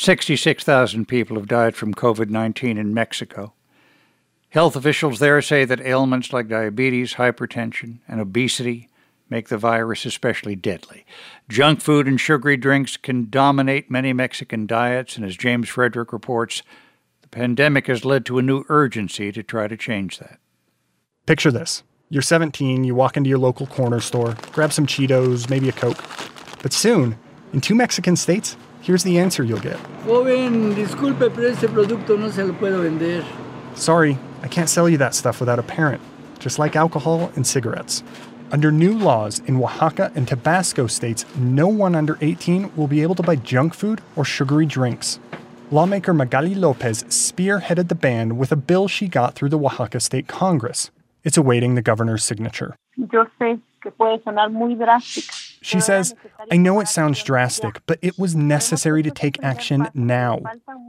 66,000 0.00 1.06
people 1.06 1.36
have 1.36 1.46
died 1.46 1.76
from 1.76 1.92
COVID 1.92 2.30
19 2.30 2.78
in 2.78 2.94
Mexico. 2.94 3.52
Health 4.48 4.74
officials 4.74 5.18
there 5.18 5.42
say 5.42 5.66
that 5.66 5.82
ailments 5.82 6.32
like 6.32 6.48
diabetes, 6.48 7.14
hypertension, 7.14 7.98
and 8.08 8.18
obesity 8.18 8.88
make 9.28 9.50
the 9.50 9.58
virus 9.58 10.06
especially 10.06 10.56
deadly. 10.56 11.04
Junk 11.50 11.82
food 11.82 12.08
and 12.08 12.18
sugary 12.18 12.56
drinks 12.56 12.96
can 12.96 13.28
dominate 13.28 13.90
many 13.90 14.14
Mexican 14.14 14.66
diets, 14.66 15.16
and 15.16 15.26
as 15.26 15.36
James 15.36 15.68
Frederick 15.68 16.14
reports, 16.14 16.62
the 17.20 17.28
pandemic 17.28 17.86
has 17.86 18.02
led 18.02 18.24
to 18.24 18.38
a 18.38 18.42
new 18.42 18.64
urgency 18.70 19.30
to 19.30 19.42
try 19.42 19.68
to 19.68 19.76
change 19.76 20.18
that. 20.18 20.40
Picture 21.26 21.50
this 21.50 21.82
you're 22.08 22.22
17, 22.22 22.84
you 22.84 22.94
walk 22.94 23.18
into 23.18 23.28
your 23.28 23.38
local 23.38 23.66
corner 23.66 24.00
store, 24.00 24.34
grab 24.52 24.72
some 24.72 24.86
Cheetos, 24.86 25.50
maybe 25.50 25.68
a 25.68 25.72
Coke. 25.72 26.02
But 26.62 26.72
soon, 26.72 27.18
in 27.52 27.60
two 27.60 27.74
Mexican 27.74 28.16
states, 28.16 28.56
here's 28.80 29.02
the 29.02 29.18
answer 29.18 29.44
you'll 29.44 29.60
get 29.60 29.78
Joven, 30.06 30.74
disculpe, 30.74 31.30
pero 31.34 31.48
este 31.48 31.68
producto 31.68 32.16
no 32.18 32.30
se 32.30 32.42
lo 32.42 32.54
puedo 32.54 32.82
vender. 32.82 33.24
Sorry, 33.74 34.18
I 34.42 34.48
can't 34.48 34.68
sell 34.68 34.88
you 34.88 34.96
that 34.98 35.14
stuff 35.14 35.40
without 35.40 35.58
a 35.58 35.62
parent, 35.62 36.00
just 36.38 36.58
like 36.58 36.74
alcohol 36.74 37.30
and 37.36 37.46
cigarettes. 37.46 38.02
Under 38.52 38.72
new 38.72 38.98
laws 38.98 39.40
in 39.46 39.62
Oaxaca 39.62 40.10
and 40.16 40.26
Tabasco 40.26 40.88
states, 40.88 41.24
no 41.36 41.68
one 41.68 41.94
under 41.94 42.18
18 42.20 42.74
will 42.74 42.88
be 42.88 43.02
able 43.02 43.14
to 43.14 43.22
buy 43.22 43.36
junk 43.36 43.74
food 43.74 44.00
or 44.16 44.24
sugary 44.24 44.66
drinks. 44.66 45.20
Lawmaker 45.70 46.12
Magali 46.12 46.56
Lopez 46.56 47.04
spearheaded 47.04 47.88
the 47.88 47.94
ban 47.94 48.36
with 48.36 48.50
a 48.50 48.56
bill 48.56 48.88
she 48.88 49.06
got 49.06 49.36
through 49.36 49.50
the 49.50 49.58
Oaxaca 49.58 50.00
State 50.00 50.26
Congress. 50.26 50.90
It's 51.22 51.36
awaiting 51.36 51.76
the 51.76 51.82
governor's 51.82 52.24
signature. 52.24 52.74
She 55.62 55.80
says, 55.80 56.14
I 56.50 56.56
know 56.56 56.80
it 56.80 56.88
sounds 56.88 57.22
drastic, 57.22 57.82
but 57.86 57.98
it 58.00 58.18
was 58.18 58.34
necessary 58.34 59.02
to 59.02 59.10
take 59.10 59.42
action 59.42 59.88
now. 59.92 60.40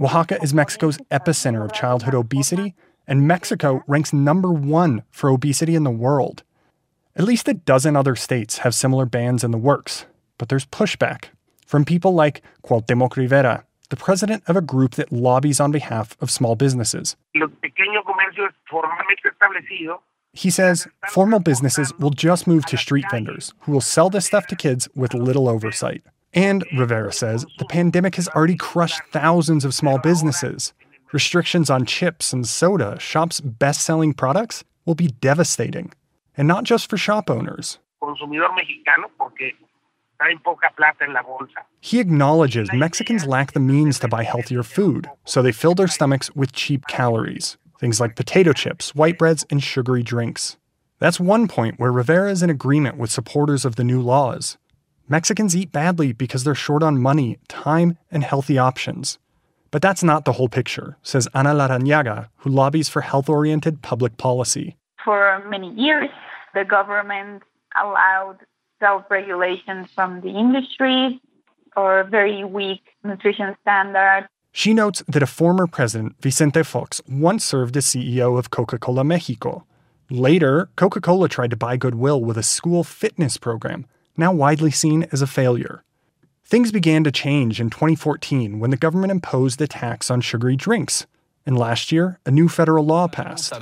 Oaxaca 0.00 0.42
is 0.42 0.52
Mexico's 0.52 0.98
epicenter 1.10 1.64
of 1.64 1.72
childhood 1.72 2.14
obesity, 2.14 2.74
and 3.06 3.26
Mexico 3.26 3.82
ranks 3.86 4.12
number 4.12 4.52
one 4.52 5.02
for 5.10 5.30
obesity 5.30 5.74
in 5.74 5.84
the 5.84 5.90
world. 5.90 6.42
At 7.16 7.24
least 7.24 7.48
a 7.48 7.54
dozen 7.54 7.96
other 7.96 8.14
states 8.14 8.58
have 8.58 8.74
similar 8.74 9.06
bans 9.06 9.42
in 9.42 9.50
the 9.50 9.58
works, 9.58 10.04
but 10.36 10.48
there's 10.48 10.66
pushback 10.66 11.26
from 11.66 11.84
people 11.84 12.12
like 12.12 12.42
Cuauhtemoc 12.62 13.16
Rivera, 13.16 13.64
the 13.88 13.96
president 13.96 14.42
of 14.46 14.56
a 14.56 14.60
group 14.60 14.94
that 14.96 15.10
lobbies 15.10 15.60
on 15.60 15.72
behalf 15.72 16.16
of 16.20 16.30
small 16.30 16.54
businesses. 16.56 17.16
He 20.32 20.50
says 20.50 20.86
formal 21.08 21.40
businesses 21.40 21.92
will 21.98 22.10
just 22.10 22.46
move 22.46 22.66
to 22.66 22.76
street 22.76 23.06
vendors 23.10 23.52
who 23.60 23.72
will 23.72 23.80
sell 23.80 24.10
this 24.10 24.26
stuff 24.26 24.46
to 24.48 24.56
kids 24.56 24.88
with 24.94 25.14
little 25.14 25.48
oversight. 25.48 26.02
And 26.34 26.64
Rivera 26.76 27.12
says 27.12 27.46
the 27.58 27.64
pandemic 27.64 28.16
has 28.16 28.28
already 28.28 28.56
crushed 28.56 29.00
thousands 29.12 29.64
of 29.64 29.74
small 29.74 29.98
businesses. 29.98 30.72
Restrictions 31.12 31.70
on 31.70 31.86
chips 31.86 32.32
and 32.32 32.46
soda, 32.46 32.98
shops' 33.00 33.40
best 33.40 33.80
selling 33.80 34.12
products, 34.12 34.62
will 34.84 34.94
be 34.94 35.08
devastating. 35.08 35.92
And 36.36 36.46
not 36.46 36.64
just 36.64 36.88
for 36.88 36.96
shop 36.96 37.30
owners. 37.30 37.78
He 41.80 42.00
acknowledges 42.00 42.68
Mexicans 42.72 43.24
lack 43.24 43.52
the 43.52 43.60
means 43.60 43.98
to 44.00 44.08
buy 44.08 44.24
healthier 44.24 44.62
food, 44.62 45.08
so 45.24 45.42
they 45.42 45.52
fill 45.52 45.74
their 45.74 45.88
stomachs 45.88 46.34
with 46.34 46.52
cheap 46.52 46.86
calories, 46.88 47.56
things 47.78 48.00
like 48.00 48.16
potato 48.16 48.52
chips, 48.52 48.94
white 48.94 49.18
breads, 49.18 49.46
and 49.50 49.62
sugary 49.62 50.02
drinks. 50.02 50.56
That's 50.98 51.20
one 51.20 51.46
point 51.46 51.78
where 51.78 51.92
Rivera 51.92 52.30
is 52.30 52.42
in 52.42 52.50
agreement 52.50 52.98
with 52.98 53.10
supporters 53.10 53.64
of 53.64 53.76
the 53.76 53.84
new 53.84 54.00
laws. 54.00 54.58
Mexicans 55.08 55.56
eat 55.56 55.72
badly 55.72 56.12
because 56.12 56.44
they're 56.44 56.54
short 56.54 56.82
on 56.82 57.00
money, 57.00 57.38
time, 57.48 57.96
and 58.10 58.22
healthy 58.22 58.58
options. 58.58 59.18
But 59.70 59.82
that's 59.82 60.02
not 60.02 60.24
the 60.24 60.32
whole 60.32 60.48
picture, 60.48 60.96
says 61.02 61.28
Ana 61.34 61.50
Larrañaga, 61.50 62.28
who 62.38 62.50
lobbies 62.50 62.88
for 62.88 63.02
health 63.02 63.28
oriented 63.28 63.82
public 63.82 64.16
policy. 64.16 64.76
For 65.04 65.42
many 65.48 65.72
years, 65.74 66.10
the 66.54 66.64
government 66.64 67.42
allowed 67.80 68.38
self 68.80 69.04
regulation 69.10 69.86
from 69.94 70.20
the 70.20 70.30
industry 70.30 71.20
or 71.76 72.04
very 72.04 72.44
weak 72.44 72.82
nutrition 73.04 73.56
standards. 73.62 74.26
She 74.58 74.74
notes 74.74 75.04
that 75.06 75.22
a 75.22 75.26
former 75.28 75.68
president, 75.68 76.16
Vicente 76.20 76.64
Fox, 76.64 77.00
once 77.08 77.44
served 77.44 77.76
as 77.76 77.86
CEO 77.86 78.36
of 78.36 78.50
Coca 78.50 78.76
Cola 78.76 79.04
Mexico. 79.04 79.64
Later, 80.10 80.68
Coca 80.74 81.00
Cola 81.00 81.28
tried 81.28 81.50
to 81.50 81.56
buy 81.56 81.76
goodwill 81.76 82.20
with 82.20 82.36
a 82.36 82.42
school 82.42 82.82
fitness 82.82 83.36
program, 83.36 83.86
now 84.16 84.32
widely 84.32 84.72
seen 84.72 85.06
as 85.12 85.22
a 85.22 85.28
failure. 85.28 85.84
Things 86.44 86.72
began 86.72 87.04
to 87.04 87.12
change 87.12 87.60
in 87.60 87.70
2014 87.70 88.58
when 88.58 88.72
the 88.72 88.76
government 88.76 89.12
imposed 89.12 89.60
a 89.60 89.68
tax 89.68 90.10
on 90.10 90.22
sugary 90.22 90.56
drinks. 90.56 91.06
And 91.48 91.56
last 91.56 91.90
year, 91.90 92.20
a 92.26 92.30
new 92.30 92.46
federal 92.46 92.84
law 92.84 93.08
passed. 93.08 93.54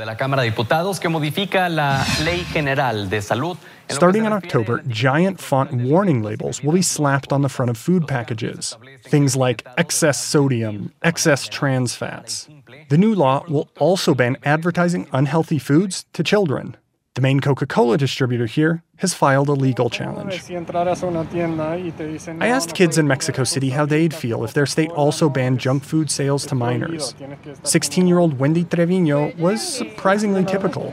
Starting 3.89 4.25
in 4.25 4.33
October, 4.33 4.83
giant 4.89 5.41
font 5.41 5.73
warning 5.73 6.21
labels 6.21 6.65
will 6.65 6.73
be 6.73 6.83
slapped 6.83 7.33
on 7.33 7.43
the 7.43 7.49
front 7.49 7.71
of 7.71 7.79
food 7.79 8.09
packages. 8.09 8.77
Things 9.05 9.37
like 9.37 9.65
excess 9.79 10.21
sodium, 10.21 10.93
excess 11.05 11.47
trans 11.47 11.95
fats. 11.95 12.49
The 12.89 12.99
new 12.99 13.15
law 13.15 13.45
will 13.49 13.69
also 13.79 14.17
ban 14.17 14.37
advertising 14.43 15.07
unhealthy 15.13 15.61
foods 15.61 16.07
to 16.15 16.25
children. 16.25 16.77
The 17.17 17.23
main 17.23 17.41
Coca 17.41 17.65
Cola 17.65 17.97
distributor 17.97 18.45
here 18.45 18.83
has 18.99 19.15
filed 19.15 19.49
a 19.49 19.55
legal 19.55 19.89
challenge. 19.89 20.43
I 20.51 22.47
asked 22.47 22.75
kids 22.75 22.99
in 22.99 23.09
Mexico 23.09 23.43
City 23.43 23.71
how 23.71 23.87
they'd 23.87 24.13
feel 24.13 24.45
if 24.45 24.53
their 24.53 24.67
state 24.67 24.91
also 24.91 25.31
banned 25.31 25.59
junk 25.59 25.83
food 25.83 26.11
sales 26.11 26.45
to 26.45 26.55
minors. 26.55 27.15
16 27.63 28.07
year 28.07 28.19
old 28.19 28.39
Wendy 28.39 28.65
Trevino 28.65 29.33
was 29.39 29.67
surprisingly 29.67 30.45
typical. 30.45 30.93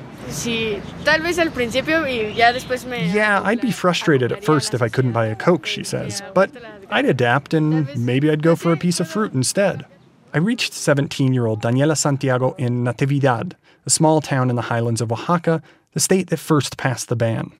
Yeah, 3.13 3.41
I'd 3.43 3.59
be 3.59 3.71
frustrated 3.71 4.31
at 4.31 4.45
first 4.45 4.73
if 4.73 4.81
I 4.81 4.87
couldn't 4.87 5.11
buy 5.11 5.25
a 5.25 5.35
Coke, 5.35 5.65
she 5.65 5.83
says, 5.83 6.21
but 6.33 6.51
I'd 6.89 7.05
adapt 7.05 7.53
and 7.53 7.93
maybe 7.97 8.31
I'd 8.31 8.43
go 8.43 8.55
for 8.55 8.71
a 8.71 8.77
piece 8.77 9.01
of 9.01 9.09
fruit 9.09 9.33
instead. 9.33 9.85
I 10.33 10.37
reached 10.37 10.71
17 10.71 11.33
year 11.33 11.47
old 11.47 11.61
Daniela 11.61 11.97
Santiago 11.97 12.53
in 12.53 12.85
Natividad, 12.85 13.55
a 13.85 13.89
small 13.89 14.21
town 14.21 14.49
in 14.49 14.55
the 14.55 14.61
highlands 14.61 15.01
of 15.01 15.11
Oaxaca 15.11 15.61
the 15.93 15.99
state 15.99 16.29
that 16.29 16.37
first 16.37 16.77
passed 16.77 17.09
the 17.09 17.15
ban. 17.15 17.51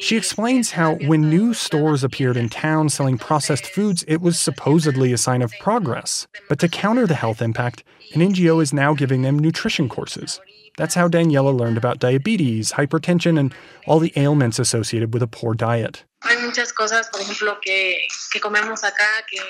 She 0.00 0.16
explains 0.16 0.72
how 0.72 0.94
when 0.96 1.28
new 1.30 1.54
stores 1.54 2.02
appeared 2.02 2.36
in 2.36 2.48
town 2.48 2.88
selling 2.88 3.18
processed 3.18 3.66
foods, 3.66 4.04
it 4.08 4.20
was 4.20 4.38
supposedly 4.38 5.12
a 5.12 5.18
sign 5.18 5.42
of 5.42 5.52
progress. 5.60 6.26
But 6.48 6.58
to 6.60 6.68
counter 6.68 7.06
the 7.06 7.14
health 7.14 7.40
impact, 7.40 7.84
an 8.14 8.20
NGO 8.20 8.62
is 8.62 8.72
now 8.72 8.94
giving 8.94 9.22
them 9.22 9.38
nutrition 9.38 9.88
courses. 9.88 10.40
That's 10.76 10.94
how 10.94 11.08
Daniela 11.08 11.56
learned 11.56 11.76
about 11.76 12.00
diabetes, 12.00 12.72
hypertension, 12.72 13.38
and 13.38 13.54
all 13.86 14.00
the 14.00 14.12
ailments 14.16 14.58
associated 14.58 15.14
with 15.14 15.22
a 15.22 15.28
poor 15.28 15.54
diet. 15.54 16.04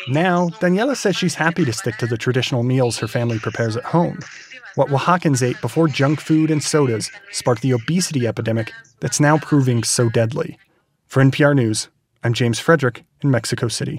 Now, 0.08 0.48
Daniela 0.48 0.96
says 0.96 1.16
she's 1.16 1.34
happy 1.34 1.64
to 1.64 1.72
stick 1.72 1.96
to 1.98 2.06
the 2.06 2.18
traditional 2.18 2.62
meals 2.62 2.98
her 2.98 3.08
family 3.08 3.38
prepares 3.38 3.76
at 3.76 3.84
home. 3.84 4.18
What 4.74 4.88
Oaxacans 4.88 5.42
ate 5.42 5.60
before 5.60 5.86
junk 5.86 6.20
food 6.20 6.50
and 6.50 6.62
sodas 6.62 7.10
sparked 7.30 7.62
the 7.62 7.72
obesity 7.72 8.26
epidemic 8.26 8.72
that's 9.00 9.20
now 9.20 9.38
proving 9.38 9.84
so 9.84 10.08
deadly. 10.08 10.58
For 11.06 11.22
NPR 11.22 11.54
News, 11.54 11.88
I'm 12.24 12.32
James 12.32 12.58
Frederick 12.58 13.04
in 13.22 13.30
Mexico 13.30 13.68
City. 13.68 13.92